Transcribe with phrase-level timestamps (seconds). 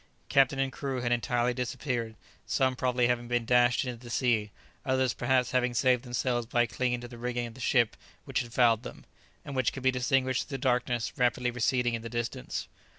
[0.29, 2.15] Captain and crew had entirely disappeared,
[2.47, 4.49] some probably having been dashed into the sea,
[4.83, 8.51] others perhaps having saved themselves by clinging to the rigging of the ship which had
[8.51, 9.05] fouled them,
[9.45, 12.67] and which could be distinguished through the darkness rapidly receding in the distance.